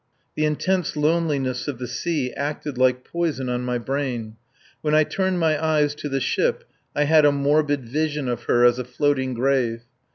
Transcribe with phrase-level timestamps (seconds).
[0.33, 4.35] The intense loneliness of the sea acted like poison on my brain.
[4.81, 6.63] When I turned my eyes to the ship,
[6.95, 9.81] I had a morbid vision of her as a floating grave.